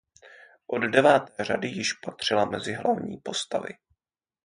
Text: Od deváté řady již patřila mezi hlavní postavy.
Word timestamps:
Od 0.67 0.79
deváté 0.83 1.43
řady 1.43 1.67
již 1.67 1.93
patřila 1.93 2.45
mezi 2.45 2.73
hlavní 2.73 3.17
postavy. 3.17 3.73